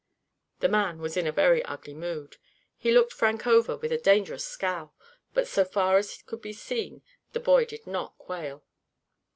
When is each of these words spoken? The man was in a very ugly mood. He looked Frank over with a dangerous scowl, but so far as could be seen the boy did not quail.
The 0.61 0.67
man 0.67 0.97
was 0.97 1.15
in 1.15 1.27
a 1.27 1.31
very 1.31 1.63
ugly 1.65 1.93
mood. 1.93 2.37
He 2.75 2.91
looked 2.91 3.13
Frank 3.13 3.45
over 3.45 3.77
with 3.77 3.91
a 3.91 3.99
dangerous 3.99 4.43
scowl, 4.43 4.95
but 5.35 5.47
so 5.47 5.63
far 5.63 5.97
as 5.99 6.23
could 6.23 6.41
be 6.41 6.53
seen 6.53 7.03
the 7.33 7.39
boy 7.39 7.65
did 7.65 7.85
not 7.85 8.17
quail. 8.17 8.63